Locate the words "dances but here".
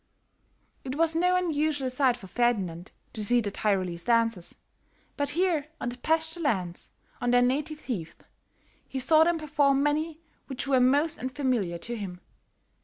4.05-5.67